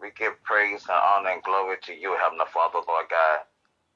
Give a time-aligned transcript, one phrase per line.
[0.00, 3.40] We give praise and honor and glory to you, Heavenly Father, Lord God.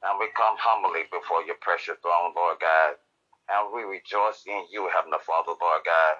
[0.04, 2.96] And we come humbly before your precious throne, Lord God.
[3.50, 6.16] And we rejoice in you, Heavenly Father, Lord God.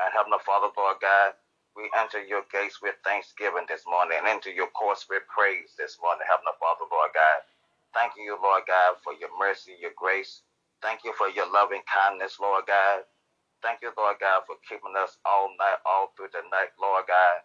[0.00, 1.36] And Heavenly Father, Lord God,
[1.76, 5.98] we enter your gates with thanksgiving this morning and into your courts with praise this
[6.00, 7.40] morning, Heavenly Father, Lord God.
[7.92, 10.42] Thank you, Lord God, for your mercy, your grace.
[10.80, 13.04] Thank you for your loving kindness, Lord God.
[13.62, 17.36] Thank you, Lord God, for keeping us all night, all through the night, Lord God.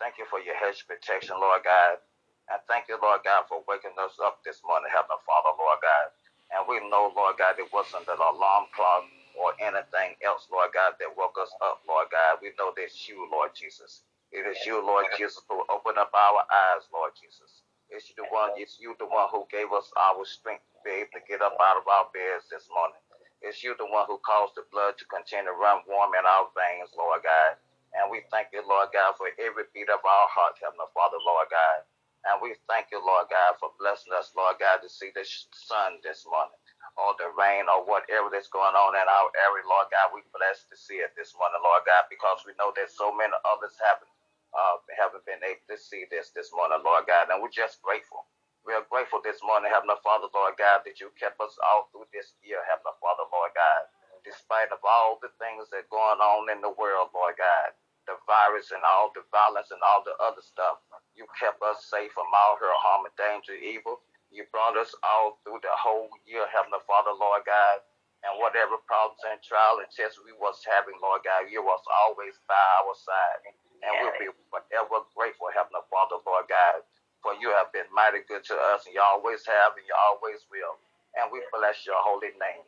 [0.00, 2.00] Thank you for your hedge protection, Lord God.
[2.50, 6.06] And thank you, Lord God, for waking us up this morning, Heavenly Father, Lord God.
[6.52, 9.06] And we know, Lord God, it wasn't an alarm clock
[9.38, 12.42] or anything else, Lord God, that woke us up, Lord God.
[12.42, 14.02] We know that you, Lord Jesus.
[14.32, 17.62] It is you, Lord Jesus, who opened up our eyes, Lord Jesus.
[17.90, 21.02] It's you the one, it's you the one who gave us our strength to be
[21.06, 22.98] able to get up out of our beds this morning.
[23.42, 26.50] It's you the one who caused the blood to continue to run warm in our
[26.54, 27.58] veins, Lord God.
[27.96, 31.50] And we thank you, Lord God, for every beat of our heart, Heavenly Father, Lord
[31.50, 31.80] God.
[32.28, 35.24] And we thank you, Lord God, for blessing us, Lord God, to see the
[35.56, 36.60] sun this morning,
[37.00, 40.12] or the rain, or whatever that's going on in our area, Lord God.
[40.12, 43.32] We blessed to see it this morning, Lord God, because we know that so many
[43.48, 44.12] others haven't
[44.52, 47.32] uh, haven't been able to see this this morning, Lord God.
[47.32, 48.28] And we're just grateful.
[48.68, 52.12] We are grateful this morning, Heavenly Father, Lord God, that you kept us all through
[52.12, 53.78] this year, Heavenly Father, Lord God
[54.24, 57.74] despite of all the things that are going on in the world, Lord God,
[58.06, 60.82] the virus and all the violence and all the other stuff.
[61.16, 64.02] You kept us safe from all her harm and danger, evil.
[64.32, 67.84] You brought us all through the whole year, Heavenly Father, Lord God.
[68.26, 72.36] And whatever problems and trial and tests we was having, Lord God, you was always
[72.46, 73.40] by our side.
[73.80, 76.84] And we'll be forever grateful, Heavenly Father, Lord God,
[77.24, 80.44] for you have been mighty good to us, and you always have, and you always
[80.52, 80.76] will.
[81.16, 82.60] And we bless your holy name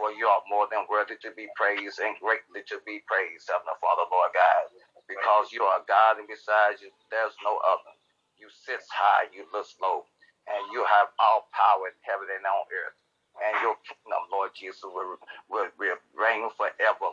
[0.00, 3.76] for you are more than worthy to be praised and greatly to be praised, Heavenly
[3.84, 4.64] Father, Lord God,
[5.06, 7.92] because you are God and besides you, there's no other.
[8.40, 10.08] You sit high, you look low,
[10.48, 12.98] and you have all power in heaven and on earth.
[13.38, 15.20] And your kingdom, Lord Jesus, will,
[15.52, 17.10] will, will reign forever.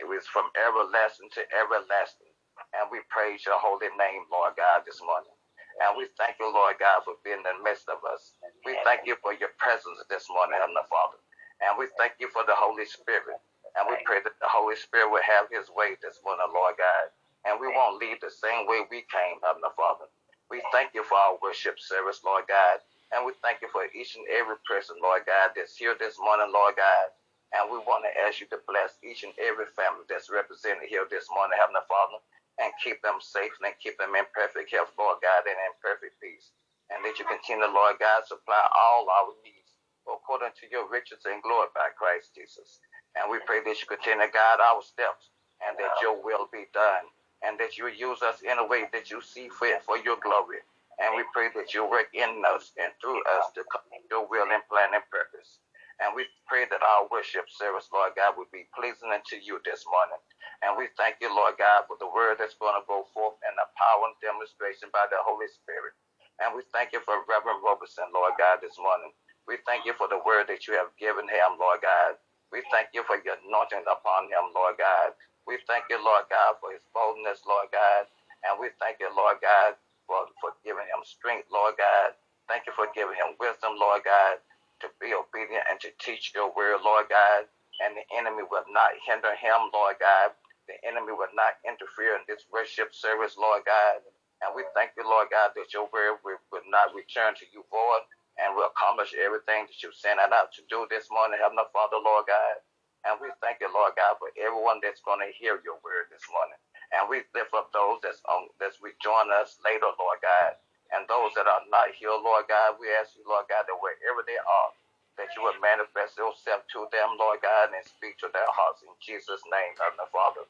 [0.00, 2.32] It is from everlasting to everlasting.
[2.76, 5.34] And we praise your holy name, Lord God, this morning.
[5.82, 8.36] And we thank you, Lord God, for being in the midst of us.
[8.66, 11.18] We thank you for your presence this morning, Heavenly Father.
[11.64, 13.40] And we thank you for the Holy Spirit.
[13.78, 17.06] And we pray that the Holy Spirit will have his way this morning, Lord God.
[17.48, 20.08] And we won't leave the same way we came, Heavenly Father.
[20.50, 22.82] We thank you for our worship service, Lord God.
[23.14, 26.50] And we thank you for each and every person, Lord God, that's here this morning,
[26.52, 27.08] Lord God.
[27.54, 31.06] And we want to ask you to bless each and every family that's represented here
[31.08, 32.18] this morning, Heavenly Father,
[32.60, 36.18] and keep them safe and keep them in perfect health, Lord God, and in perfect
[36.20, 36.52] peace.
[36.90, 39.61] And that you continue, Lord God, supply all our needs
[40.08, 42.80] according to your riches and glory by Christ Jesus.
[43.18, 45.30] And we pray that you continue to guide our steps
[45.62, 47.06] and that your will be done
[47.44, 50.62] and that you use us in a way that you see fit for your glory.
[51.02, 54.48] And we pray that you work in us and through us to come your will
[54.50, 55.60] and plan and purpose.
[56.02, 59.84] And we pray that our worship service, Lord God, would be pleasing unto you this
[59.86, 60.20] morning.
[60.64, 63.54] And we thank you, Lord God, for the word that's going to go forth and
[63.54, 65.94] the power and demonstration by the Holy Spirit.
[66.42, 69.14] And we thank you for Reverend Roberson, Lord God, this morning.
[69.48, 72.18] We thank you for the word that you have given him, Lord God.
[72.52, 75.16] We thank you for your anointing upon him, Lord God.
[75.48, 78.06] We thank you, Lord God, for his boldness, Lord God.
[78.46, 79.74] And we thank you, Lord God,
[80.06, 82.14] for, for giving him strength, Lord God.
[82.46, 84.38] Thank you for giving him wisdom, Lord God,
[84.84, 87.48] to be obedient and to teach your word, Lord God.
[87.82, 90.36] And the enemy will not hinder him, Lord God.
[90.70, 94.06] The enemy will not interfere in this worship service, Lord God.
[94.42, 96.38] And we thank you, Lord God, that your word will,
[96.70, 98.04] not return to you void,
[98.40, 102.28] and will accomplish everything that you sent out to do this morning, Heavenly Father, Lord
[102.30, 102.56] God.
[103.04, 106.24] And we thank you, Lord God, for everyone that's going to hear your word this
[106.32, 106.58] morning.
[106.94, 110.56] And we lift up those that's on that's we join us later, Lord God.
[110.94, 114.22] And those that are not here, Lord God, we ask you, Lord God, that wherever
[114.24, 114.70] they are,
[115.18, 118.92] that you would manifest yourself to them, Lord God, and speak to their hearts in
[119.02, 120.44] Jesus' name, Heavenly Father.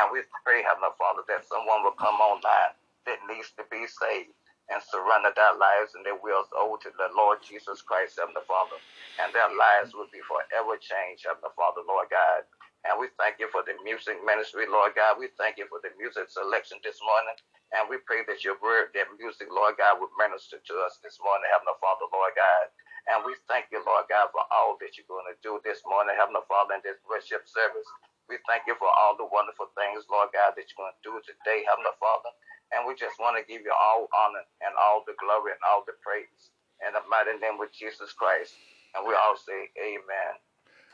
[0.00, 2.74] And we pray, Heavenly Father, that someone will come online
[3.06, 4.30] that needs to be saved
[4.70, 8.78] and surrender their lives and their wills over to the Lord Jesus Christ, Heavenly Father.
[9.20, 12.46] And their lives will be forever changed, Heavenly Father, Lord God.
[12.88, 15.20] And we thank you for the music ministry, Lord God.
[15.20, 17.36] We thank you for the music selection this morning.
[17.76, 21.20] And we pray that your word, that music, Lord God, would minister to us this
[21.20, 22.66] morning, Heavenly Father, Lord God.
[23.12, 26.16] And we thank you, Lord God, for all that you're going to do this morning,
[26.16, 27.88] Heavenly Father, in this worship service.
[28.32, 31.14] We thank you for all the wonderful things, Lord God, that you're going to do
[31.26, 32.32] today, Heavenly Father.
[32.74, 35.82] And we just want to give you all honor and all the glory and all
[35.86, 36.50] the praise
[36.86, 38.54] in the mighty name of Jesus Christ.
[38.94, 40.32] And we all say, Amen.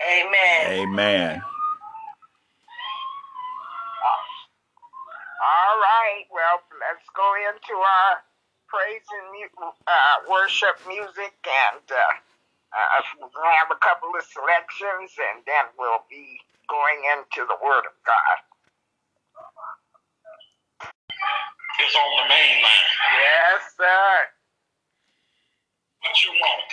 [0.03, 0.65] Amen.
[0.73, 1.43] Amen.
[5.43, 6.25] All right.
[6.33, 8.13] Well, let's go into our
[8.73, 9.29] praise and
[9.87, 12.15] uh, worship music, and uh,
[12.75, 13.31] uh, we'll
[13.61, 18.37] have a couple of selections, and then we'll be going into the Word of God.
[21.79, 22.89] It's on the main line.
[23.21, 24.11] Yes, sir.
[26.03, 26.71] What you want?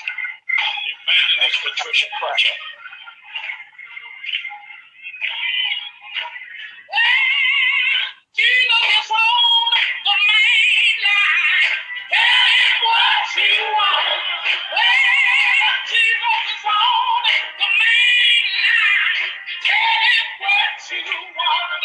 [0.92, 2.60] Evangelist Patricia Pratchett.
[8.36, 9.72] Jesus is on
[10.08, 11.74] the main line.
[12.10, 14.08] Tell him what you want.
[14.72, 17.24] Well, Jesus is on
[17.60, 19.30] the main line.
[19.68, 21.84] Tell him what you want.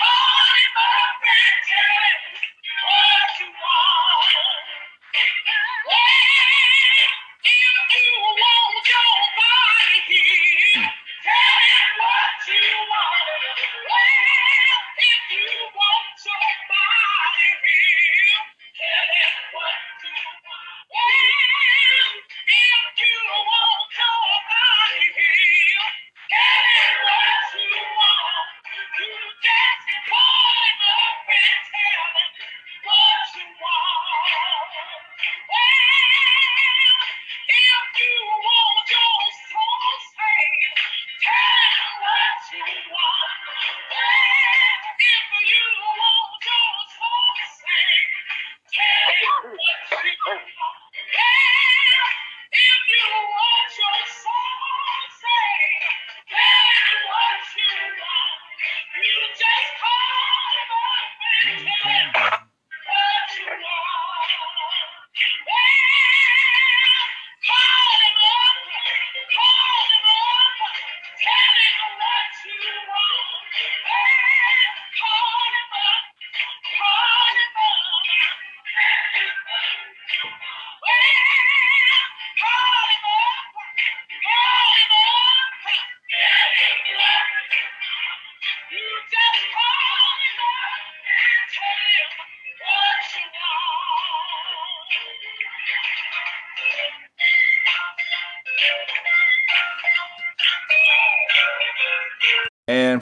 [0.00, 0.24] Ah!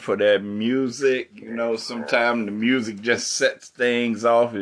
[0.07, 4.55] for that music, you know, sometimes the music just sets things off,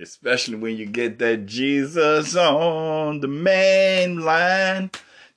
[0.00, 4.90] especially when you get that Jesus on the main line.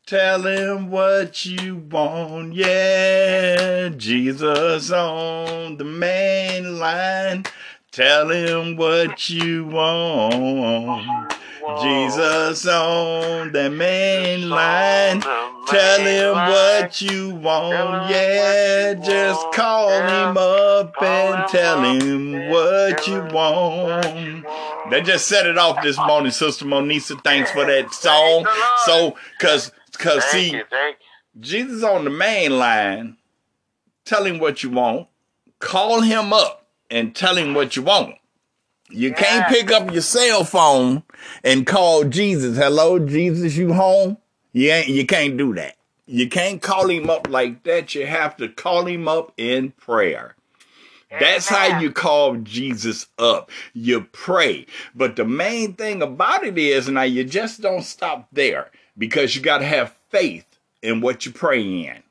[0.05, 3.89] Tell him what you want, yeah.
[3.89, 7.43] Jesus on the main line.
[7.91, 11.33] Tell him what you want.
[11.81, 15.21] Jesus on the main line.
[15.71, 18.93] Tell him what you want, yeah.
[18.93, 24.45] Just call him up and tell him what you want.
[24.91, 27.23] They just set it off this morning, Sister Monisa.
[27.23, 28.45] Thanks for that song.
[28.85, 31.41] So, cause, cause see, you, thank you.
[31.41, 33.17] Jesus on the main line,
[34.03, 35.07] tell him what you want,
[35.59, 38.15] call him up and tell him what you want.
[38.89, 41.03] You can't pick up your cell phone
[41.45, 42.57] and call Jesus.
[42.57, 44.17] Hello, Jesus, you home?
[44.53, 45.75] You ain't, you can't do that.
[46.05, 47.95] You can't call him up like that.
[47.95, 50.35] You have to call him up in prayer.
[51.09, 53.51] That's how you call Jesus up.
[53.73, 54.65] You pray.
[54.95, 59.41] But the main thing about it is now you just don't stop there because you
[59.41, 60.45] got to have faith
[60.81, 62.03] in what you pray in.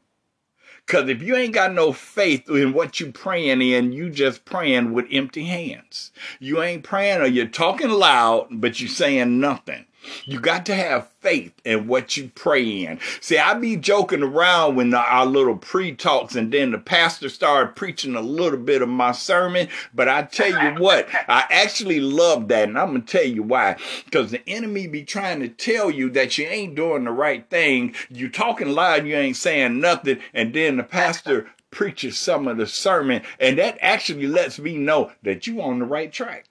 [0.87, 4.93] Because if you ain't got no faith in what you praying in, you just praying
[4.93, 6.11] with empty hands.
[6.39, 9.87] You ain't praying or you're talking loud, but you saying nothing.
[10.25, 12.99] You got to have faith in what you pray in.
[13.21, 18.15] See, I be joking around when our little pre-talks and then the pastor started preaching
[18.15, 19.69] a little bit of my sermon.
[19.95, 22.69] But I tell you what, I actually love that.
[22.69, 23.77] And I'm going to tell you why.
[24.05, 27.95] Because the enemy be trying to tell you that you ain't doing the right thing.
[28.09, 30.19] You talking loud, you ain't saying nothing.
[30.33, 33.23] And then the pastor preaches some of the sermon.
[33.39, 36.47] And that actually lets me know that you on the right track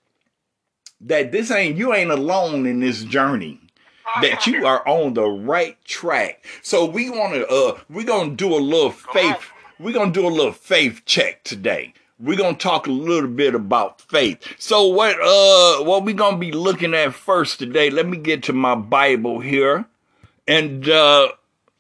[1.02, 3.60] that this ain't you ain't alone in this journey
[4.22, 6.46] that you are on the right track.
[6.62, 10.30] So we want to uh we're gonna do a little faith we're gonna do a
[10.30, 11.94] little faith check today.
[12.20, 14.56] We're gonna talk a little bit about faith.
[14.60, 18.54] So what uh what we gonna be looking at first today let me get to
[18.54, 19.86] my bible here.
[20.48, 21.30] And uh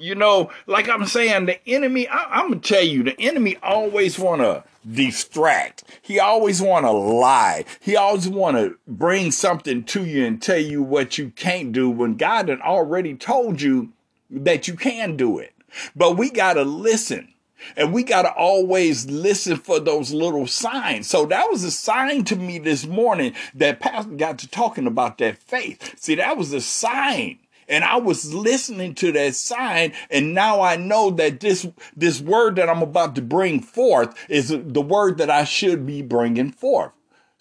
[0.02, 4.18] You know, like I'm saying, the enemy, I, am gonna tell you, the enemy always
[4.18, 5.84] wanna distract.
[6.02, 7.66] He always wanna lie.
[7.82, 12.16] He always wanna bring something to you and tell you what you can't do when
[12.16, 13.92] God had already told you
[14.30, 15.54] that you can do it.
[15.98, 17.34] But we gotta listen.
[17.76, 21.10] And we got to always listen for those little signs.
[21.10, 25.18] So that was a sign to me this morning that Pastor got to talking about
[25.18, 26.00] that faith.
[26.00, 30.76] See, that was a sign and I was listening to that sign, and now I
[30.76, 35.30] know that this this word that I'm about to bring forth is the word that
[35.30, 36.92] I should be bringing forth.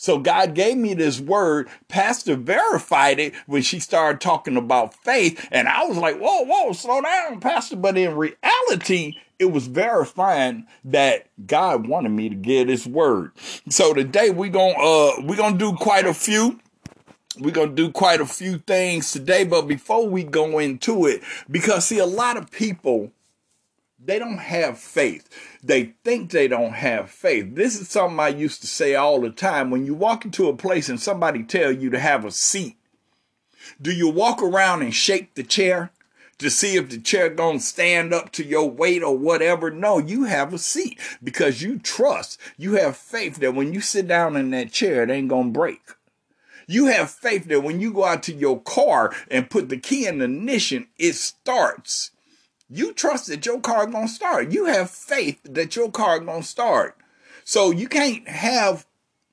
[0.00, 1.68] So God gave me this word.
[1.88, 6.73] Pastor verified it when she started talking about faith, and I was like, "Whoa, whoa,
[6.73, 12.68] slow down, Pastor!" But in reality, it was verifying that God wanted me to get
[12.68, 13.32] His word.
[13.68, 16.61] So today we're gonna uh we gonna do quite a few
[17.40, 21.23] we're going to do quite a few things today, but before we go into it,
[21.50, 23.12] because see, a lot of people,
[24.02, 25.28] they don't have faith.
[25.62, 27.54] They think they don't have faith.
[27.54, 29.71] This is something I used to say all the time.
[29.71, 32.76] When you walk into a place and somebody tell you to have a seat,
[33.80, 35.90] do you walk around and shake the chair
[36.38, 39.71] to see if the chair gonna stand up to your weight or whatever?
[39.71, 44.07] No, you have a seat because you trust, you have faith that when you sit
[44.07, 45.80] down in that chair, it ain't gonna break.
[46.68, 50.06] You have faith that when you go out to your car and put the key
[50.06, 52.10] in the ignition, it starts.
[52.68, 54.52] You trust that your car gonna start.
[54.52, 56.96] You have faith that your car gonna start.
[57.44, 58.87] So you can't have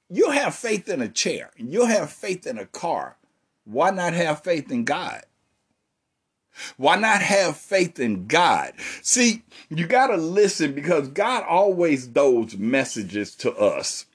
[0.10, 1.52] you have faith in a chair.
[1.58, 3.18] You have faith in a car.
[3.66, 5.24] Why not have faith in God?
[6.78, 8.74] Why not have faith in God?
[9.02, 14.06] See, you got to listen because God always does messages to us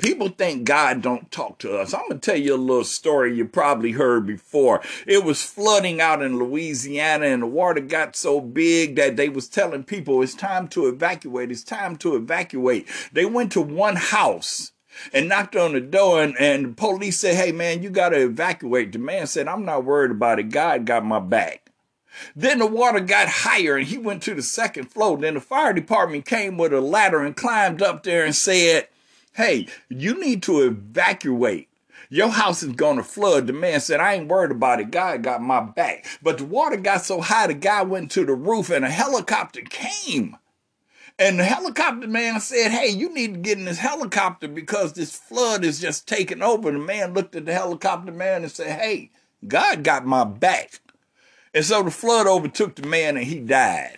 [0.00, 1.92] people think God don't talk to us.
[1.92, 4.80] I'm going to tell you a little story you probably heard before.
[5.06, 9.48] It was flooding out in Louisiana and the water got so big that they was
[9.48, 11.50] telling people it's time to evacuate.
[11.50, 12.88] It's time to evacuate.
[13.12, 14.72] They went to one house
[15.12, 18.22] and knocked on the door and, and the police said, Hey man, you got to
[18.22, 18.92] evacuate.
[18.92, 20.50] The man said, I'm not worried about it.
[20.50, 21.70] God got my back.
[22.34, 25.16] Then the water got higher and he went to the second floor.
[25.16, 28.88] Then the fire department came with a ladder and climbed up there and said,
[29.40, 31.68] Hey, you need to evacuate.
[32.10, 33.46] Your house is to flood.
[33.46, 34.90] The man said, I ain't worried about it.
[34.90, 36.04] God got my back.
[36.22, 39.62] But the water got so high, the guy went to the roof and a helicopter
[39.62, 40.36] came.
[41.18, 45.16] And the helicopter man said, Hey, you need to get in this helicopter because this
[45.16, 46.70] flood is just taking over.
[46.70, 49.10] The man looked at the helicopter man and said, Hey,
[49.48, 50.80] God got my back.
[51.54, 53.96] And so the flood overtook the man and he died.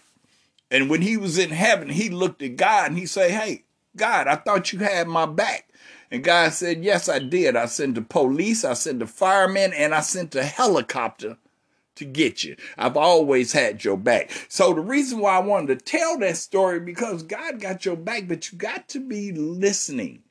[0.71, 3.65] And when he was in heaven, he looked at God and he said, Hey,
[3.97, 5.69] God, I thought you had my back.
[6.11, 7.57] And God said, Yes, I did.
[7.57, 11.39] I sent the police, I sent the firemen, and I sent a helicopter
[11.97, 12.57] to get you.
[12.79, 14.31] I've always had your back.
[14.49, 18.29] So the reason why I wanted to tell that story because God got your back,
[18.29, 20.22] but you got to be listening.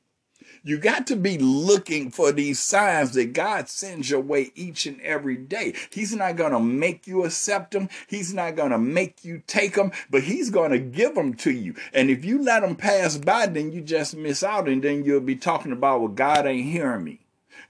[0.64, 5.00] You got to be looking for these signs that God sends your way each and
[5.00, 5.74] every day.
[5.90, 7.88] He's not going to make you accept them.
[8.06, 11.50] He's not going to make you take them, but he's going to give them to
[11.50, 11.74] you.
[11.92, 14.68] And if you let them pass by, then you just miss out.
[14.68, 17.18] And then you'll be talking about, well, God ain't hearing me.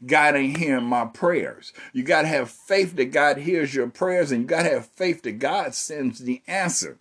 [0.05, 1.73] God ain't hearing my prayers.
[1.93, 4.87] You got to have faith that God hears your prayers and you got to have
[4.87, 6.99] faith that God sends the answer.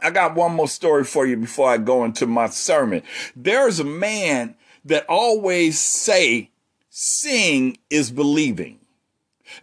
[0.00, 3.02] I got one more story for you before I go into my sermon.
[3.36, 6.50] There's a man that always say
[6.90, 8.78] seeing is believing.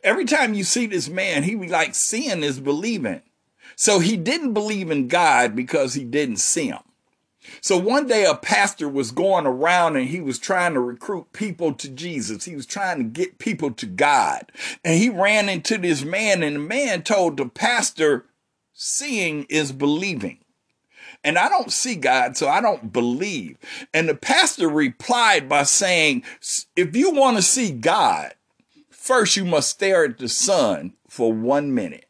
[0.03, 3.21] Every time you see this man, he be like, seeing is believing.
[3.75, 6.79] So he didn't believe in God because he didn't see him.
[7.59, 11.73] So one day a pastor was going around and he was trying to recruit people
[11.73, 12.45] to Jesus.
[12.45, 14.51] He was trying to get people to God.
[14.83, 18.25] And he ran into this man and the man told the pastor,
[18.73, 20.40] seeing is believing
[21.23, 23.57] and I don't see God, so I don't believe.
[23.93, 26.23] And the pastor replied by saying,
[26.75, 28.33] if you want to see God,
[28.89, 32.05] first you must stare at the sun for one minute.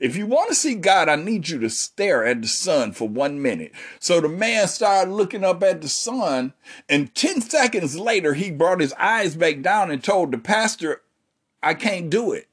[0.00, 3.08] If you want to see God, I need you to stare at the sun for
[3.08, 3.72] one minute.
[4.00, 6.52] So the man started looking up at the sun,
[6.88, 11.02] and 10 seconds later, he brought his eyes back down and told the pastor,
[11.62, 12.48] I can't do it.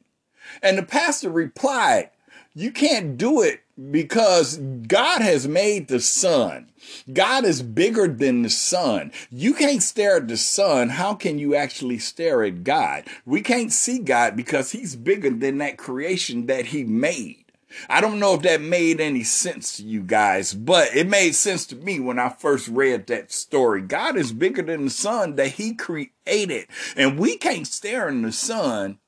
[0.62, 2.12] And the pastor replied,
[2.54, 6.72] You can't do it because God has made the sun.
[7.12, 9.12] God is bigger than the sun.
[9.32, 10.90] You can't stare at the sun.
[10.90, 13.06] How can you actually stare at God?
[13.26, 17.44] We can't see God because he's bigger than that creation that he made.
[17.90, 21.66] I don't know if that made any sense to you guys, but it made sense
[21.68, 23.82] to me when I first read that story.
[23.82, 28.32] God is bigger than the sun that he created, and we can't stare in the
[28.32, 29.00] sun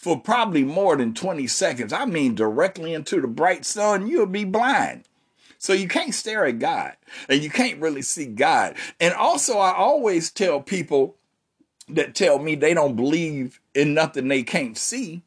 [0.00, 4.44] for probably more than 20 seconds, I mean directly into the bright sun, you'll be
[4.44, 5.04] blind.
[5.58, 6.96] So you can't stare at God
[7.28, 8.76] and you can't really see God.
[8.98, 11.16] And also, I always tell people
[11.86, 15.20] that tell me they don't believe in nothing they can't see.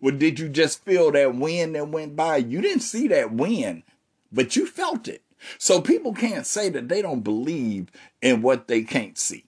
[0.00, 2.36] Well, did you just feel that wind that went by?
[2.36, 3.82] You didn't see that wind,
[4.30, 5.22] but you felt it.
[5.58, 9.46] So people can't say that they don't believe in what they can't see.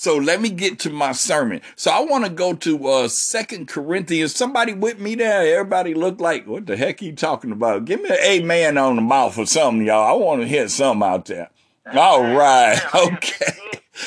[0.00, 1.60] So let me get to my sermon.
[1.76, 4.34] So I want to go to uh Second Corinthians.
[4.34, 5.58] Somebody with me there.
[5.58, 7.84] Everybody look like what the heck you talking about?
[7.84, 10.08] Give me an amen on the mouth or something, y'all.
[10.08, 11.50] I want to hear something out there.
[11.92, 12.80] All right.
[12.94, 13.52] Okay.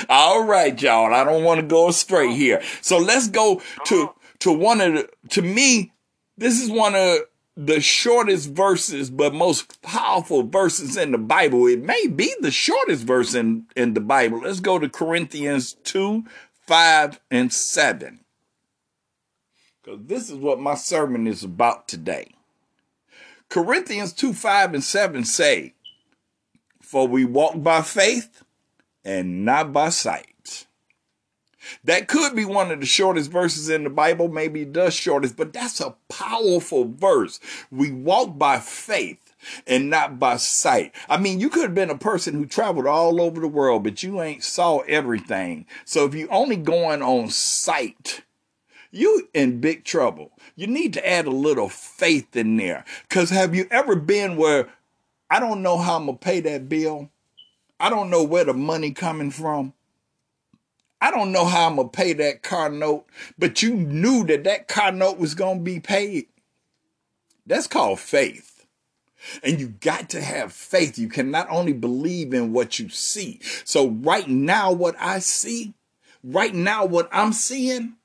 [0.09, 1.13] All right, y'all.
[1.13, 2.63] I don't want to go astray here.
[2.81, 5.93] So let's go to to one of the to me,
[6.39, 7.19] this is one of
[7.55, 11.67] the shortest verses, but most powerful verses in the Bible.
[11.67, 14.41] It may be the shortest verse in, in the Bible.
[14.41, 16.23] Let's go to Corinthians 2,
[16.67, 18.19] 5, and 7.
[19.83, 22.33] Because this is what my sermon is about today.
[23.49, 25.73] Corinthians 2, 5, and 7 say,
[26.81, 28.43] For we walk by faith
[29.05, 30.32] and not by sight.
[31.83, 35.53] That could be one of the shortest verses in the Bible, maybe the shortest, but
[35.53, 37.39] that's a powerful verse.
[37.71, 39.33] We walk by faith
[39.67, 40.93] and not by sight.
[41.09, 44.03] I mean, you could have been a person who traveled all over the world, but
[44.03, 45.65] you ain't saw everything.
[45.85, 48.23] So if you only going on sight,
[48.91, 50.31] you in big trouble.
[50.55, 52.85] You need to add a little faith in there.
[53.09, 54.69] Cause have you ever been where
[55.29, 57.09] I don't know how I'm gonna pay that bill?
[57.79, 59.73] I don't know where the money coming from.
[61.03, 63.05] I don't know how I'm going to pay that car note,
[63.37, 66.27] but you knew that that car note was going to be paid.
[67.45, 68.65] That's called faith.
[69.43, 70.97] And you got to have faith.
[70.97, 73.41] You can not only believe in what you see.
[73.65, 75.73] So right now, what I see,
[76.23, 77.95] right now, what I'm seeing,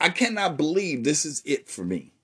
[0.00, 2.14] I cannot believe this is it for me.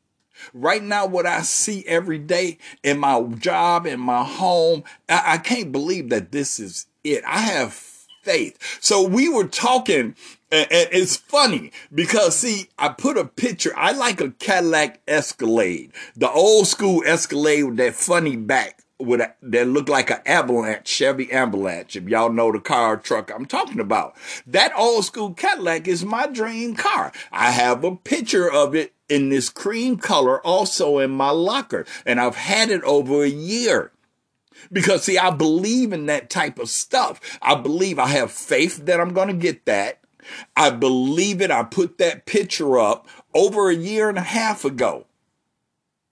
[0.55, 5.39] Right now, what I see every day in my job, in my home, I, I
[5.39, 7.23] can't believe that this is it.
[7.27, 7.96] I have
[8.27, 8.79] faith.
[8.83, 10.17] So we were talking
[10.51, 13.73] and it's funny because see, I put a picture.
[13.77, 19.35] I like a Cadillac Escalade, the old school Escalade with that funny back with a,
[19.43, 21.97] that looked like an Avalanche, Chevy Avalanche.
[21.97, 26.27] If y'all know the car truck I'm talking about, that old school Cadillac is my
[26.27, 27.13] dream car.
[27.33, 32.21] I have a picture of it in this cream color also in my locker, and
[32.21, 33.93] I've had it over a year.
[34.73, 37.21] Because see, I believe in that type of stuff.
[37.43, 40.01] I believe I have faith that I'm going to get that.
[40.57, 41.51] I believe it.
[41.51, 45.07] I put that picture up over a year and a half ago,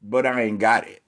[0.03, 1.03] but I ain't got it.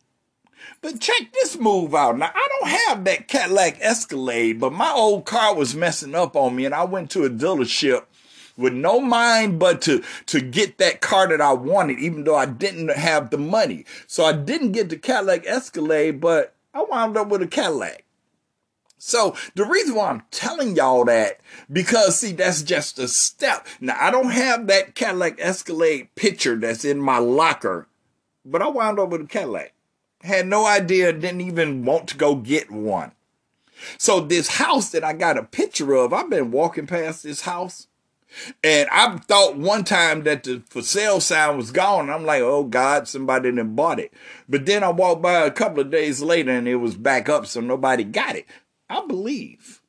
[0.80, 2.18] But check this move out.
[2.18, 6.56] Now, I don't have that Cadillac Escalade, but my old car was messing up on
[6.56, 8.04] me, and I went to a dealership
[8.56, 12.46] with no mind but to to get that car that I wanted, even though I
[12.46, 13.84] didn't have the money.
[14.06, 18.04] So I didn't get the Cadillac Escalade, but I wound up with a Cadillac.
[18.98, 21.40] So the reason why I'm telling y'all that,
[21.72, 23.66] because see, that's just a step.
[23.80, 27.86] Now I don't have that Cadillac Escalade picture that's in my locker,
[28.44, 29.72] but I wound up with a Cadillac.
[30.22, 33.12] Had no idea, didn't even want to go get one.
[33.96, 37.86] So this house that I got a picture of, I've been walking past this house
[38.62, 42.10] and I thought one time that the for sale sign was gone.
[42.10, 44.12] I'm like, oh God, somebody didn't bought it.
[44.48, 47.46] But then I walked by a couple of days later and it was back up,
[47.46, 48.46] so nobody got it.
[48.88, 49.80] I believe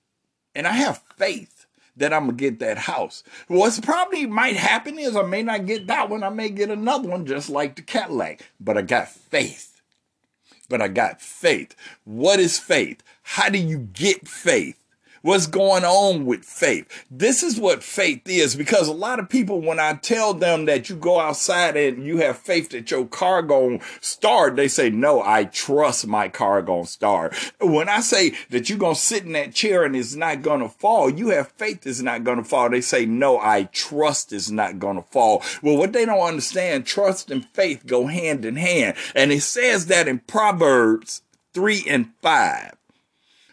[0.57, 3.23] and I have faith that I'm gonna get that house.
[3.47, 7.07] What's probably might happen is I may not get that one, I may get another
[7.07, 8.49] one just like the Cadillac.
[8.59, 9.81] But I got faith.
[10.67, 11.75] But I got faith.
[12.03, 13.03] What is faith?
[13.21, 14.77] How do you get faith?
[15.21, 17.05] What's going on with faith.
[17.09, 20.89] This is what faith is because a lot of people, when I tell them that
[20.89, 25.21] you go outside and you have faith that your car gonna start, they say, no,
[25.21, 27.35] I trust my car gonna start.
[27.59, 31.09] When I say that you're gonna sit in that chair and it's not gonna fall,
[31.09, 32.69] you have faith it's not gonna fall.
[32.69, 35.43] They say, no, I trust it's not gonna fall.
[35.61, 38.95] Well, what they don't understand, trust and faith go hand in hand.
[39.15, 41.21] And it says that in Proverbs
[41.53, 42.76] 3 and 5.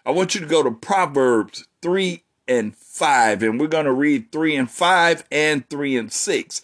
[0.06, 4.30] I want you to go to Proverbs 3 and 5, and we're going to read
[4.32, 6.62] 3 and 5 and 3 and 6.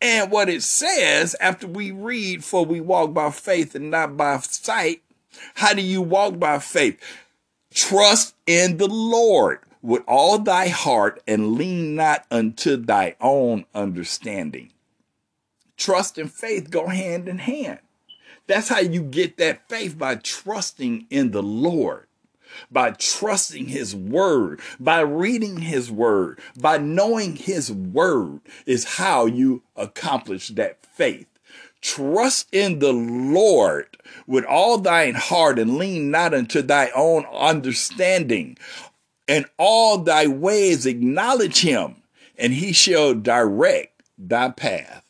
[0.00, 4.38] And what it says after we read, For we walk by faith and not by
[4.38, 5.02] sight,
[5.54, 7.00] how do you walk by faith?
[7.72, 14.72] Trust in the Lord with all thy heart and lean not unto thy own understanding.
[15.76, 17.78] Trust and faith go hand in hand.
[18.46, 22.06] That's how you get that faith by trusting in the Lord.
[22.70, 29.62] By trusting his word, by reading his word, by knowing his word is how you
[29.76, 31.26] accomplish that faith.
[31.80, 38.56] Trust in the Lord with all thine heart and lean not unto thy own understanding.
[39.26, 42.02] In all thy ways acknowledge him,
[42.38, 45.04] and he shall direct thy path.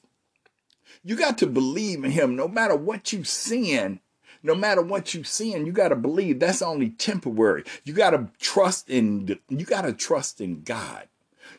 [1.05, 4.01] You got to believe in him no matter what you sin.
[4.45, 7.65] No matter what you sin, you got to believe that's only temporary.
[7.83, 11.09] You got to trust in you got to trust in God.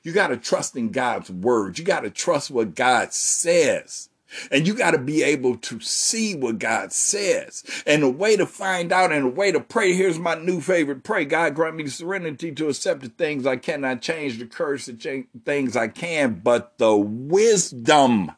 [0.03, 1.79] You got to trust in God's word.
[1.79, 4.09] You got to trust what God says.
[4.51, 7.63] And you got to be able to see what God says.
[7.87, 11.03] And the way to find out and the way to pray, here's my new favorite
[11.03, 11.25] pray.
[11.25, 14.93] God grant me the serenity to accept the things I cannot change, the courage to
[14.93, 18.31] change things I can, but the wisdom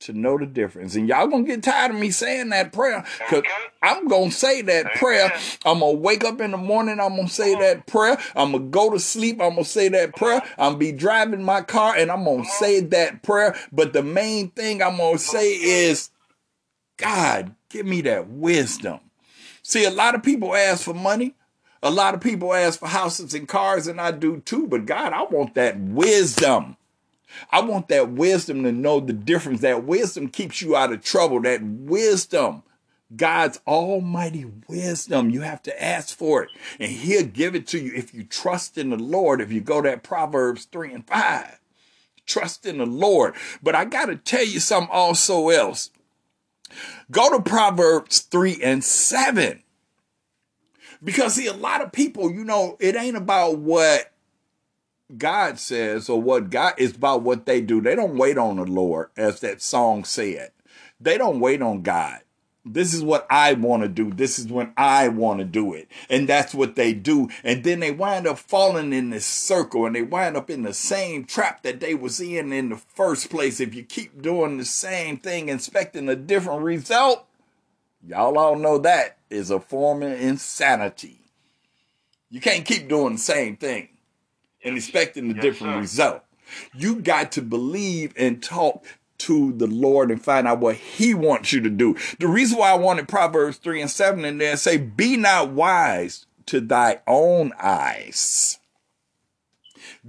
[0.00, 0.94] to know the difference.
[0.94, 3.44] And y'all gonna get tired of me saying that prayer because
[3.82, 5.32] I'm gonna say that prayer.
[5.64, 7.00] I'm gonna wake up in the morning.
[7.00, 8.18] I'm gonna say that prayer.
[8.36, 9.40] I'm gonna go to sleep.
[9.40, 10.40] I'm gonna say that prayer.
[10.56, 13.56] I'm gonna be driving my car and I'm gonna say that prayer.
[13.72, 16.10] But the main thing I'm gonna say is,
[16.96, 19.00] God, give me that wisdom.
[19.62, 21.34] See, a lot of people ask for money.
[21.82, 24.66] A lot of people ask for houses and cars, and I do too.
[24.66, 26.76] But God, I want that wisdom.
[27.50, 29.60] I want that wisdom to know the difference.
[29.60, 31.40] That wisdom keeps you out of trouble.
[31.42, 32.62] That wisdom,
[33.14, 36.50] God's almighty wisdom, you have to ask for it.
[36.78, 39.40] And He'll give it to you if you trust in the Lord.
[39.40, 41.60] If you go to Proverbs 3 and 5,
[42.26, 43.34] trust in the Lord.
[43.62, 45.90] But I got to tell you something also else.
[47.10, 49.62] Go to Proverbs 3 and 7.
[51.02, 54.12] Because, see, a lot of people, you know, it ain't about what
[55.16, 57.80] God says or what God is about what they do.
[57.80, 60.50] They don't wait on the Lord, as that song said.
[61.00, 62.20] They don't wait on God.
[62.64, 64.10] This is what I want to do.
[64.12, 65.88] This is when I want to do it.
[66.10, 67.30] And that's what they do.
[67.42, 70.74] And then they wind up falling in this circle and they wind up in the
[70.74, 73.60] same trap that they was in in the first place.
[73.60, 77.26] If you keep doing the same thing, expecting a different result,
[78.06, 81.20] y'all all know that is a form of insanity.
[82.28, 83.88] You can't keep doing the same thing
[84.64, 85.80] and expecting a Yes, different sir.
[85.80, 86.22] result.
[86.74, 88.84] You got to believe and talk
[89.18, 91.96] to the Lord and find out what He wants you to do.
[92.20, 96.26] The reason why I wanted Proverbs 3 and 7 in there say, Be not wise
[96.46, 98.58] to thy own eyes.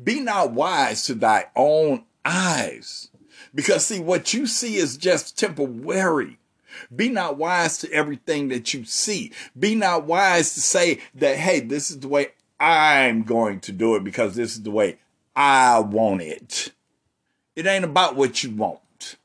[0.01, 3.09] Be not wise to thy own eyes.
[3.53, 6.37] Because, see, what you see is just temporary.
[6.95, 9.31] Be not wise to everything that you see.
[9.57, 13.95] Be not wise to say that, hey, this is the way I'm going to do
[13.95, 14.97] it because this is the way
[15.35, 16.73] I want it.
[17.55, 19.17] It ain't about what you want.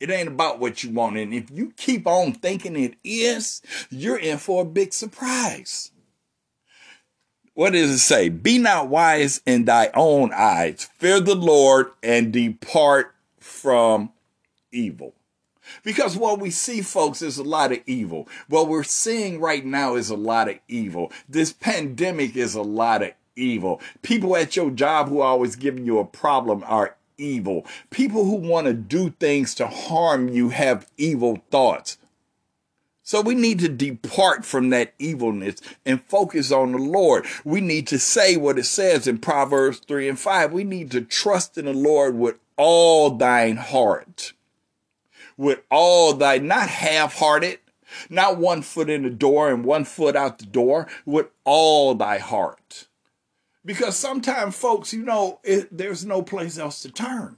[0.00, 1.16] It ain't about what you want.
[1.16, 5.90] And if you keep on thinking it is, you're in for a big surprise.
[7.54, 8.28] What does it say?
[8.28, 10.88] Be not wise in thy own eyes.
[10.98, 14.12] Fear the Lord and depart from
[14.72, 15.14] evil.
[15.82, 18.28] Because what we see, folks, is a lot of evil.
[18.48, 21.12] What we're seeing right now is a lot of evil.
[21.28, 23.80] This pandemic is a lot of evil.
[24.02, 27.66] People at your job who are always giving you a problem are evil.
[27.90, 31.98] People who want to do things to harm you have evil thoughts.
[33.06, 37.26] So we need to depart from that evilness and focus on the Lord.
[37.44, 40.52] We need to say what it says in Proverbs 3 and 5.
[40.52, 44.32] We need to trust in the Lord with all thine heart
[45.36, 47.58] with all thy, not half hearted,
[48.08, 52.18] not one foot in the door and one foot out the door, with all thy
[52.18, 52.88] heart.
[53.64, 57.36] Because sometimes, folks, you know, it, there's no place else to turn.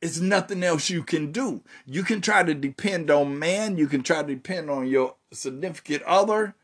[0.00, 1.62] It's nothing else you can do.
[1.86, 6.02] You can try to depend on man, you can try to depend on your significant
[6.02, 6.54] other,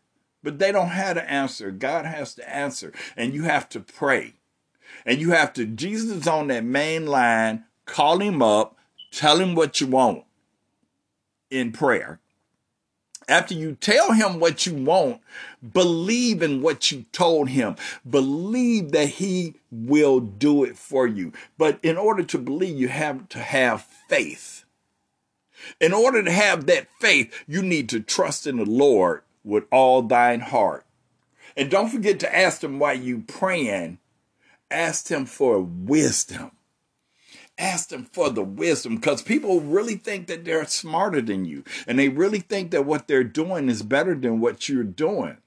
[0.42, 1.70] but they don't have to answer.
[1.70, 4.34] God has to answer, and you have to pray.
[5.06, 8.76] And you have to, Jesus is on that main line, call him up,
[9.10, 10.24] tell him what you want
[11.50, 12.20] in prayer.
[13.28, 15.20] After you tell him what you want,
[15.74, 17.76] believe in what you told him.
[18.08, 21.32] Believe that he will do it for you.
[21.58, 24.64] But in order to believe, you have to have faith.
[25.78, 30.00] In order to have that faith, you need to trust in the Lord with all
[30.00, 30.86] thine heart.
[31.54, 33.98] And don't forget to ask him while you praying,
[34.70, 36.52] ask him for wisdom
[37.58, 41.98] ask them for the wisdom because people really think that they're smarter than you and
[41.98, 45.38] they really think that what they're doing is better than what you're doing.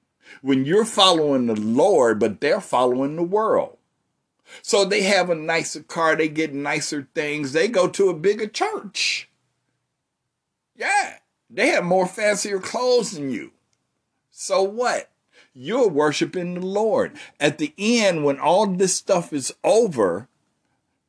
[0.41, 3.78] When you're following the lord but they're following the world.
[4.62, 8.47] So they have a nicer car they get nicer things they go to a bigger
[8.47, 9.30] church.
[10.76, 11.17] Yeah
[11.54, 13.52] they have more fancier clothes than you.
[14.32, 15.10] So what?
[15.54, 17.12] You're worshiping the Lord.
[17.39, 20.30] At the end, when all this stuff is over,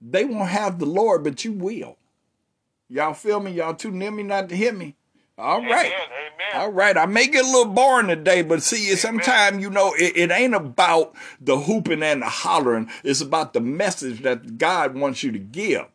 [0.03, 1.97] they won't have the Lord, but you will.
[2.89, 3.53] Y'all feel me?
[3.53, 4.97] Y'all too near me not to hear me.
[5.39, 5.87] All right.
[5.87, 5.93] Amen.
[5.93, 6.61] Amen.
[6.63, 10.17] All right, I may get a little boring today, but see, sometimes you know it,
[10.17, 12.91] it ain't about the hooping and the hollering.
[13.03, 15.87] It's about the message that God wants you to give,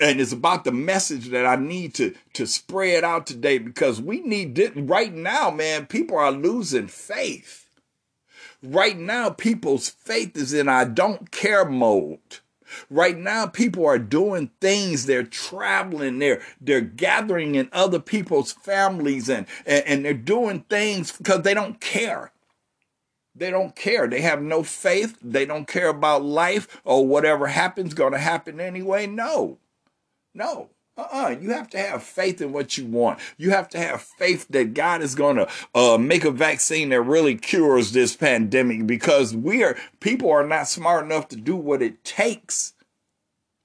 [0.00, 4.20] and it's about the message that I need to to spread out today because we
[4.20, 5.86] need it right now, man.
[5.86, 7.68] People are losing faith.
[8.62, 12.40] Right now, people's faith is in I don't care mode.
[12.88, 15.06] Right now, people are doing things.
[15.06, 16.18] They're traveling.
[16.18, 21.54] They're they're gathering in other people's families and and, and they're doing things because they
[21.54, 22.32] don't care.
[23.34, 24.06] They don't care.
[24.08, 25.16] They have no faith.
[25.22, 29.06] They don't care about life or whatever happens going to happen anyway.
[29.06, 29.58] No,
[30.34, 30.70] no.
[31.00, 31.36] Uh-uh.
[31.40, 33.18] You have to have faith in what you want.
[33.38, 37.00] You have to have faith that God is going to uh, make a vaccine that
[37.00, 41.80] really cures this pandemic because we are people are not smart enough to do what
[41.80, 42.74] it takes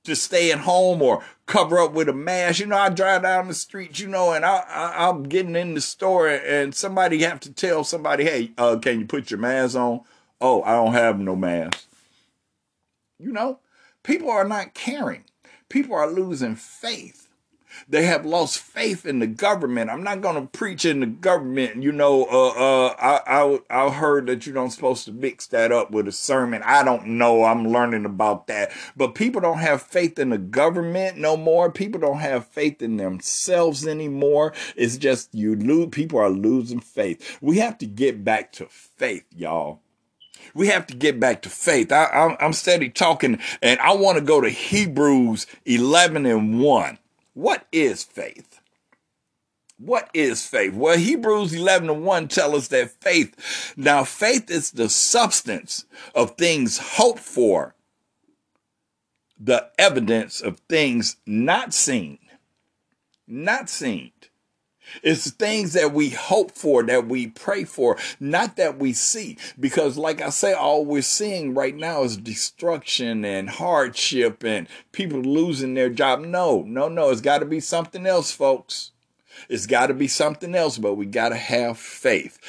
[0.05, 2.59] to stay at home or cover up with a mask.
[2.59, 5.73] You know, I drive down the street, you know, and I, I I'm getting in
[5.73, 9.75] the store and somebody have to tell somebody, hey, uh, can you put your mask
[9.75, 10.01] on?
[10.39, 11.85] Oh, I don't have no mask.
[13.19, 13.59] You know,
[14.03, 15.25] people are not caring.
[15.69, 17.24] People are losing faith.
[17.87, 19.89] They have lost faith in the government.
[19.89, 21.81] I'm not going to preach in the government.
[21.83, 25.71] You know, uh, uh, I, I, I heard that you don't supposed to mix that
[25.71, 26.61] up with a sermon.
[26.63, 27.43] I don't know.
[27.43, 28.71] I'm learning about that.
[28.95, 31.71] But people don't have faith in the government no more.
[31.71, 34.53] People don't have faith in themselves anymore.
[34.75, 35.89] It's just you lose.
[35.91, 37.37] People are losing faith.
[37.41, 39.81] We have to get back to faith, y'all
[40.53, 41.91] we have to get back to faith.
[41.91, 46.97] I, am I'm steady talking, and I want to go to Hebrews 11 and 1.
[47.35, 48.61] What is faith?
[49.77, 50.73] What is faith?
[50.73, 56.37] Well, Hebrews 11 and 1 tell us that faith, now faith is the substance of
[56.37, 57.75] things hoped for,
[59.37, 62.19] the evidence of things not seen.
[63.27, 64.11] Not seen.
[65.03, 69.37] It's things that we hope for, that we pray for, not that we see.
[69.59, 75.21] Because, like I say, all we're seeing right now is destruction and hardship and people
[75.21, 76.21] losing their job.
[76.21, 77.09] No, no, no.
[77.09, 78.91] It's got to be something else, folks.
[79.49, 82.39] It's got to be something else, but we got to have faith.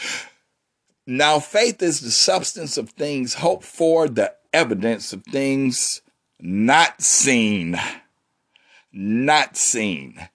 [1.06, 6.02] Now, faith is the substance of things hoped for, the evidence of things
[6.40, 7.78] not seen.
[8.92, 10.28] Not seen.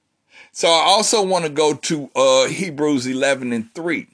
[0.52, 4.08] So I also want to go to uh, Hebrews 11 and 3.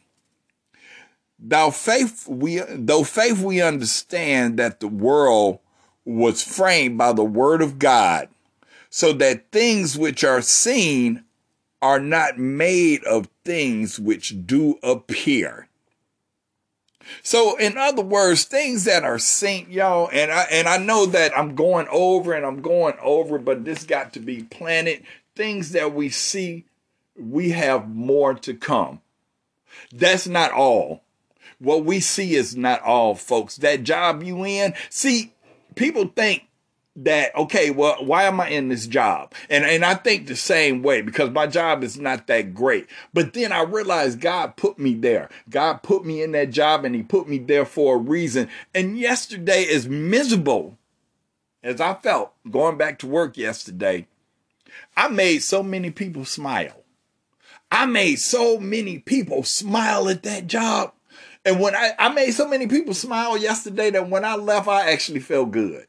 [1.39, 5.59] Thou faith we though faith we understand that the world
[6.03, 8.29] was framed by the word of God,
[8.89, 11.23] so that things which are seen
[11.81, 15.67] are not made of things which do appear.
[17.21, 21.37] So in other words, things that are seen, y'all, and I and I know that
[21.37, 25.03] I'm going over and I'm going over, but this got to be planted
[25.37, 26.65] things that we see,
[27.15, 29.01] we have more to come.
[29.93, 31.03] That's not all.
[31.59, 33.57] What we see is not all, folks.
[33.57, 35.33] That job you in, see,
[35.75, 36.43] people think
[36.99, 40.81] that okay well why am i in this job and and i think the same
[40.81, 44.95] way because my job is not that great but then i realized god put me
[44.95, 48.49] there god put me in that job and he put me there for a reason
[48.73, 50.75] and yesterday is miserable
[51.61, 54.07] as i felt going back to work yesterday
[54.95, 56.83] I made so many people smile.
[57.71, 60.93] I made so many people smile at that job.
[61.45, 64.91] And when I, I made so many people smile yesterday that when I left, I
[64.91, 65.87] actually felt good.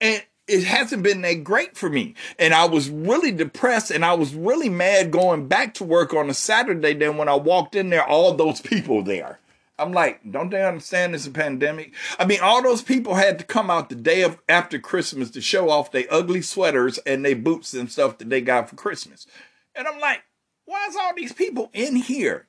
[0.00, 2.14] And it hasn't been that great for me.
[2.38, 6.28] And I was really depressed and I was really mad going back to work on
[6.28, 6.94] a Saturday.
[6.94, 9.38] Then when I walked in there, all those people there.
[9.78, 11.94] I'm like, don't they understand this is a pandemic?
[12.18, 15.40] I mean, all those people had to come out the day of after Christmas to
[15.40, 19.26] show off their ugly sweaters and their boots and stuff that they got for Christmas.
[19.74, 20.22] And I'm like,
[20.64, 22.46] why is all these people in here?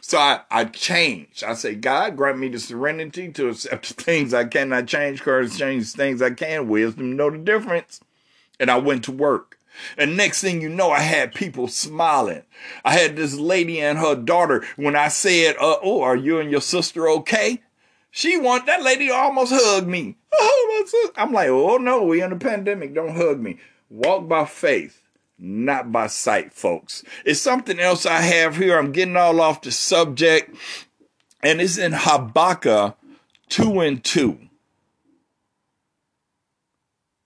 [0.00, 1.44] So I, I changed.
[1.44, 5.52] I say, God, grant me the serenity to accept the things I cannot change, courage
[5.52, 8.00] to change the things I can, wisdom, know the difference.
[8.58, 9.55] And I went to work.
[9.96, 12.42] And next thing you know, I had people smiling.
[12.84, 14.64] I had this lady and her daughter.
[14.76, 17.62] When I said, uh, "Oh, are you and your sister okay?"
[18.10, 20.16] She want that lady almost hugged me.
[20.38, 21.10] Oh.
[21.16, 22.94] I'm like, "Oh no, we in a pandemic.
[22.94, 23.58] Don't hug me.
[23.88, 25.02] Walk by faith."
[25.38, 27.02] Not by sight, folks.
[27.24, 28.78] It's something else I have here.
[28.78, 30.56] I'm getting all off the subject,
[31.42, 32.96] and it's in Habakkuk
[33.50, 34.38] 2 and 2.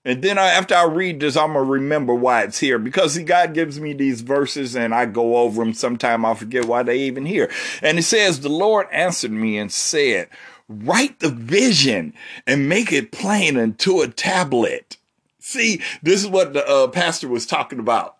[0.03, 3.23] And then I, after I read this, I'm gonna remember why it's here because see,
[3.23, 5.73] God gives me these verses and I go over them.
[5.73, 7.51] Sometime I forget why they even here.
[7.81, 10.27] And it says, "The Lord answered me and said,
[10.67, 12.13] Write the vision
[12.47, 14.97] and make it plain into a tablet."
[15.39, 18.17] See, this is what the uh, pastor was talking about.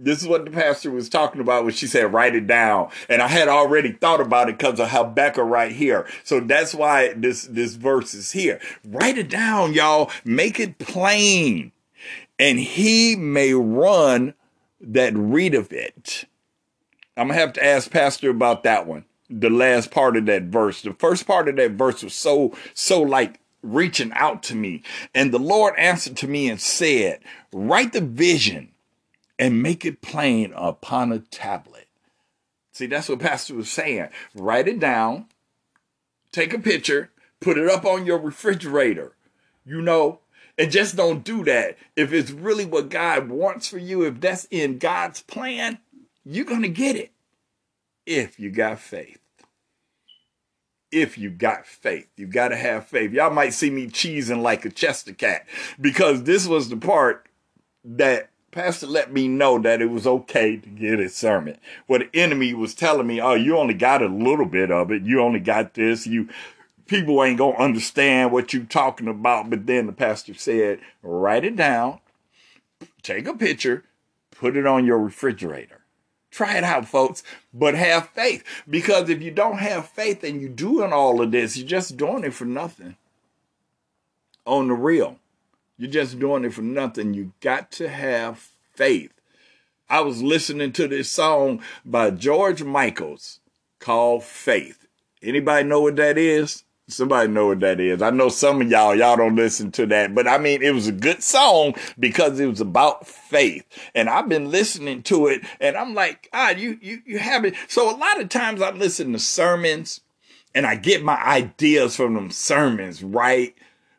[0.00, 2.90] This is what the pastor was talking about when she said, write it down.
[3.08, 6.06] And I had already thought about it because of Habakkuk right here.
[6.22, 8.60] So that's why this, this verse is here.
[8.84, 10.12] Write it down, y'all.
[10.24, 11.72] Make it plain.
[12.38, 14.34] And he may run
[14.80, 16.26] that read of it.
[17.16, 19.04] I'm to have to ask pastor about that one.
[19.28, 20.82] The last part of that verse.
[20.82, 24.82] The first part of that verse was so, so like reaching out to me.
[25.12, 27.18] And the Lord answered to me and said,
[27.52, 28.70] write the vision
[29.38, 31.88] and make it plain upon a tablet.
[32.72, 34.08] See, that's what Pastor was saying.
[34.34, 35.26] Write it down,
[36.32, 39.12] take a picture, put it up on your refrigerator,
[39.64, 40.20] you know,
[40.56, 41.76] and just don't do that.
[41.94, 45.78] If it's really what God wants for you, if that's in God's plan,
[46.24, 47.12] you're going to get it
[48.06, 49.20] if you got faith.
[50.90, 53.12] If you got faith, you got to have faith.
[53.12, 55.46] Y'all might see me cheesing like a Chester cat
[55.78, 57.28] because this was the part
[57.84, 61.56] that pastor let me know that it was okay to get a sermon.
[61.86, 65.02] Well, the enemy was telling me, oh, you only got a little bit of it.
[65.02, 66.08] You only got this.
[66.08, 66.28] You
[66.88, 69.48] people ain't gonna understand what you talking about.
[69.48, 72.00] But then the pastor said, write it down,
[73.02, 73.84] take a picture,
[74.32, 75.84] put it on your refrigerator.
[76.32, 77.22] Try it out, folks,
[77.54, 78.42] but have faith.
[78.68, 82.24] Because if you don't have faith and you're doing all of this, you're just doing
[82.24, 82.96] it for nothing.
[84.44, 85.20] On the real.
[85.78, 87.14] You're just doing it for nothing.
[87.14, 89.12] You got to have faith.
[89.88, 93.38] I was listening to this song by George Michaels
[93.78, 94.86] called Faith.
[95.22, 96.64] Anybody know what that is?
[96.88, 98.02] Somebody know what that is.
[98.02, 100.88] I know some of y'all, y'all don't listen to that, but I mean, it was
[100.88, 103.64] a good song because it was about faith.
[103.94, 107.54] And I've been listening to it and I'm like, ah, you, you, you have it.
[107.68, 110.00] So a lot of times I listen to sermons
[110.54, 113.54] and I get my ideas from them sermons, right?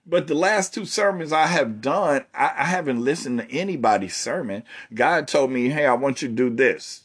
[0.10, 4.64] But the last two sermons I have done, I, I, haven't listened to anybody's sermon.
[4.92, 7.02] God told me, hey, I want you to do this.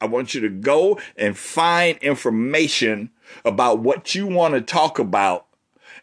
[0.00, 3.10] I want you to go and find information
[3.44, 5.46] about what you want to talk about.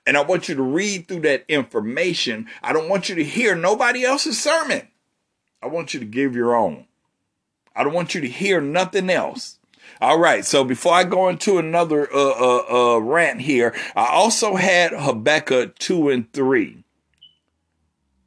[0.06, 2.48] And I want you to read through that information.
[2.64, 4.88] I don't want you to hear nobody else's sermon.
[5.62, 6.86] I want you to give your own.
[7.76, 9.57] I don't want you to hear nothing else.
[10.00, 10.46] All right.
[10.46, 15.78] So before I go into another uh, uh, uh, rant here, I also had Habakkuk
[15.80, 16.84] 2 and 3.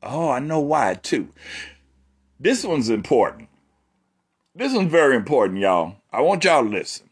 [0.02, 1.28] Oh, I know why too.
[2.38, 3.48] This one's important.
[4.54, 5.96] This one's very important, y'all.
[6.12, 7.08] I want y'all to listen.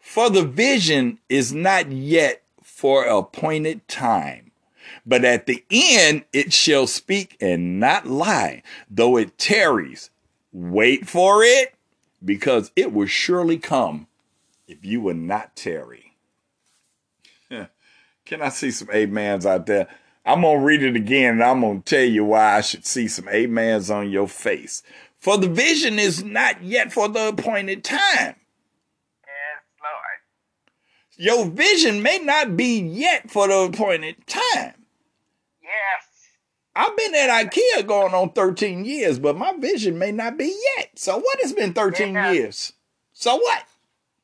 [0.00, 4.50] For the vision is not yet for appointed time,
[5.04, 10.10] but at the end it shall speak and not lie, though it tarries.
[10.52, 11.75] Wait for it
[12.24, 14.06] because it will surely come
[14.66, 16.14] if you will not tarry.
[17.50, 19.88] Can I see some amens out there?
[20.24, 22.84] I'm going to read it again and I'm going to tell you why I should
[22.84, 24.82] see some amens on your face.
[25.20, 28.36] For the vision is not yet for the appointed time.
[29.24, 30.18] Yes, Lord.
[31.16, 34.74] Your vision may not be yet for the appointed time.
[35.62, 36.05] Yes.
[36.76, 40.90] I've been at IKEA going on 13 years, but my vision may not be yet.
[40.96, 42.32] So what It's been 13 yeah.
[42.32, 42.74] years?
[43.14, 43.64] So what?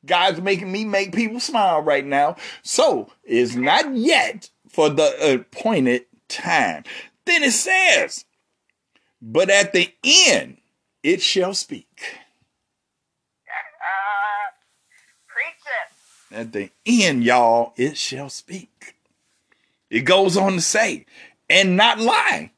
[0.05, 2.35] God's making me make people smile right now.
[2.61, 6.83] So it's not yet for the appointed time.
[7.25, 8.25] Then it says,
[9.19, 10.57] but at the end
[11.01, 12.19] it shall speak.
[13.81, 14.51] Uh,
[15.27, 15.55] preach
[16.31, 16.37] it.
[16.37, 18.95] At the end, y'all, it shall speak.
[19.89, 21.05] It goes on to say,
[21.53, 22.51] and not lie.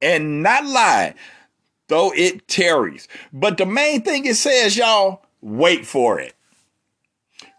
[0.00, 1.14] And not lie,
[1.88, 3.06] though it tarries.
[3.32, 6.34] But the main thing it says, y'all, wait for it.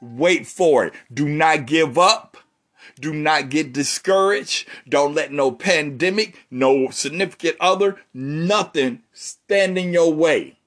[0.02, 0.94] Wait for it.
[1.14, 2.38] Do not give up.
[3.00, 4.68] Do not get discouraged.
[4.88, 10.58] Don't let no pandemic, no significant other, nothing stand in your way.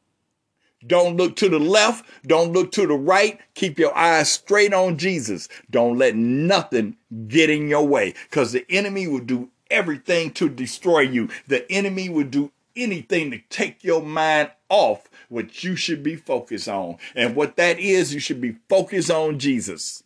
[0.87, 2.07] Don't look to the left.
[2.27, 3.41] Don't look to the right.
[3.55, 5.49] Keep your eyes straight on Jesus.
[5.71, 11.01] Don't let nothing get in your way because the enemy will do everything to destroy
[11.01, 11.29] you.
[11.47, 16.69] The enemy will do anything to take your mind off what you should be focused
[16.69, 16.97] on.
[17.14, 20.03] And what that is, you should be focused on Jesus.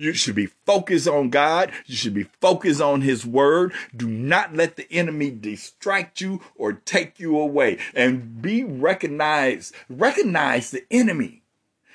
[0.00, 1.70] You should be focused on God.
[1.84, 3.74] You should be focused on his word.
[3.94, 9.74] Do not let the enemy distract you or take you away and be recognized.
[9.90, 11.42] Recognize the enemy.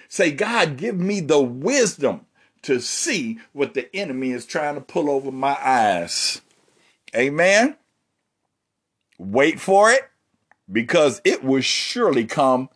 [0.08, 2.28] Say, God, give me the wisdom
[2.62, 6.42] to see what the enemy is trying to pull over my eyes.
[7.16, 7.76] Amen.
[9.18, 10.04] Wait for it
[10.72, 12.70] because it will surely come.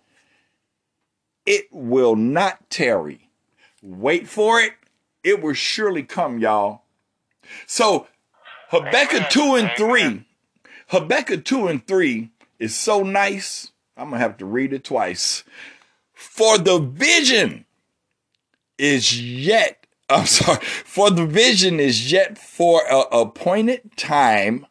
[1.45, 3.29] It will not tarry.
[3.83, 4.73] Wait for it.
[5.29, 6.81] It will surely come, y'all.
[7.67, 8.07] So
[8.69, 10.25] Habakkuk 2 and 3.
[10.87, 13.71] Habakkuk 2 and 3 is so nice.
[13.95, 15.43] I'm going to have to read it twice.
[16.15, 17.65] For the vision
[18.79, 24.65] is yet, I'm sorry, for the vision is yet for a appointed time,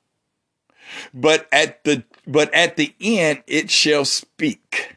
[1.15, 4.97] but at the but at the end it shall speak.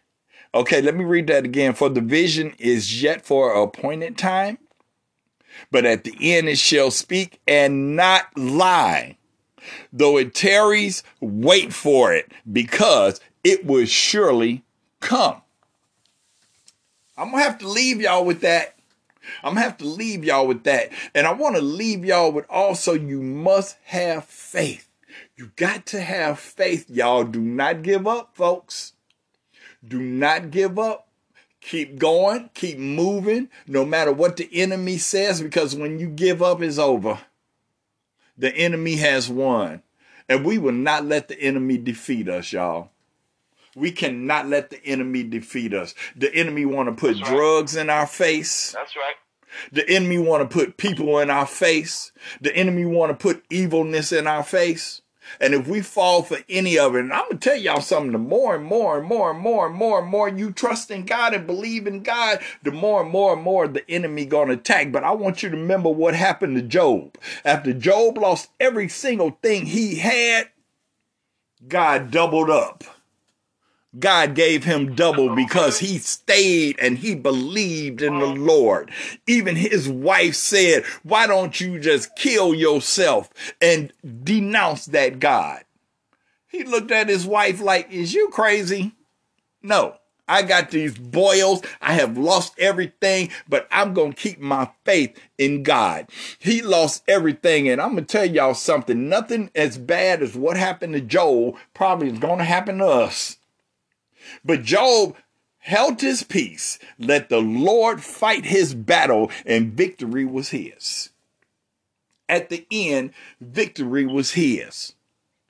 [0.55, 1.73] Okay, let me read that again.
[1.73, 4.57] For the vision is yet for a appointed time,
[5.69, 9.17] but at the end it shall speak and not lie.
[9.93, 14.63] Though it tarries, wait for it, because it will surely
[14.99, 15.41] come.
[17.17, 18.75] I'm gonna have to leave y'all with that.
[19.43, 20.89] I'm gonna have to leave y'all with that.
[21.13, 24.87] And I want to leave y'all with also you must have faith.
[25.35, 27.23] You got to have faith, y'all.
[27.23, 28.93] Do not give up, folks.
[29.87, 31.07] Do not give up.
[31.61, 36.61] Keep going, keep moving, no matter what the enemy says, because when you give up,
[36.61, 37.19] it's over.
[38.37, 39.83] The enemy has won.
[40.27, 42.89] And we will not let the enemy defeat us, y'all.
[43.75, 45.93] We cannot let the enemy defeat us.
[46.15, 47.35] The enemy want to put That's right.
[47.35, 48.71] drugs in our face.
[48.71, 49.15] That's right.
[49.71, 52.11] The enemy want to put people in our face.
[52.39, 55.01] The enemy want to put evilness in our face.
[55.39, 58.17] And if we fall for any of it, and I'm gonna tell y'all something, the
[58.17, 61.33] more and more and more and more and more and more you trust in God
[61.33, 64.91] and believe in God, the more and more and more the enemy gonna attack.
[64.91, 67.17] But I want you to remember what happened to Job.
[67.45, 70.49] After Job lost every single thing he had,
[71.67, 72.83] God doubled up.
[73.99, 78.89] God gave him double because he stayed and he believed in the Lord.
[79.27, 83.29] Even his wife said, Why don't you just kill yourself
[83.61, 83.91] and
[84.23, 85.63] denounce that God?
[86.47, 88.93] He looked at his wife like, Is you crazy?
[89.61, 89.95] No.
[90.27, 91.61] I got these boils.
[91.81, 96.07] I have lost everything, but I'm going to keep my faith in God.
[96.39, 97.67] He lost everything.
[97.67, 99.09] And I'm going to tell y'all something.
[99.09, 103.37] Nothing as bad as what happened to Joel probably is going to happen to us.
[104.43, 105.15] But Job
[105.59, 111.09] held his peace, let the Lord fight his battle, and victory was his.
[112.27, 114.93] At the end, victory was his.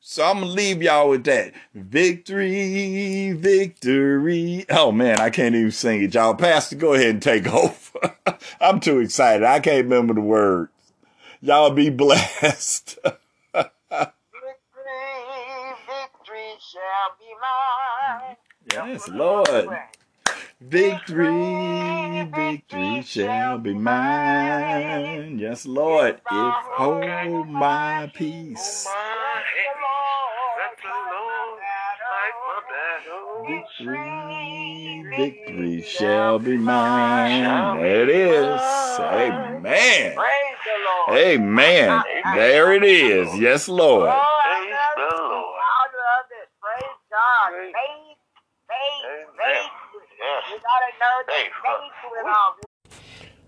[0.04, 1.54] So I'm gonna leave y'all with that.
[1.74, 4.66] Victory, victory.
[4.70, 6.14] Oh man, I can't even sing it.
[6.14, 8.16] Y'all, Pastor, go ahead and take over.
[8.60, 9.44] I'm too excited.
[9.46, 10.72] I can't remember the words.
[11.40, 13.00] Y'all be blessed.
[13.54, 13.70] Victory,
[15.88, 18.36] victory shall be mine.
[18.74, 19.70] Yes, Lord.
[20.62, 25.40] Victory, victory shall be mine.
[25.40, 26.16] Yes, Lord.
[26.16, 28.88] If hold my peace.
[33.48, 37.78] Victory, victory shall be mine.
[37.80, 38.62] There it is.
[39.00, 40.16] Amen.
[40.16, 41.20] Praise the Lord.
[41.20, 42.04] Amen.
[42.36, 43.38] There it is.
[43.40, 44.10] Yes, Lord.
[44.12, 45.02] Praise the.
[45.02, 45.60] Lord.
[45.60, 46.50] I love it.
[46.62, 47.50] Praise God.
[47.52, 48.18] Praise- Faith,
[48.68, 49.26] faith, Amen.
[49.38, 49.72] faith.
[50.22, 50.44] Yes.
[50.51, 50.51] You gotta know that Faith.
[50.51, 50.51] faith with all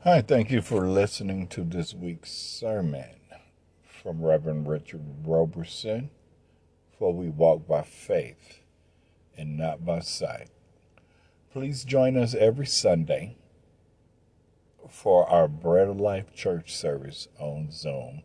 [0.03, 3.15] Hi, thank you for listening to this week's sermon
[3.83, 6.09] from Reverend Richard Roberson.
[6.97, 8.59] For we walk by faith
[9.37, 10.49] and not by sight.
[11.51, 13.37] Please join us every Sunday
[14.89, 18.23] for our Bread of Life church service on Zoom.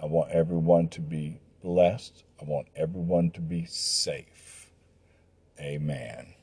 [0.00, 2.24] I want everyone to be blessed.
[2.40, 4.70] I want everyone to be safe.
[5.58, 6.33] Amen.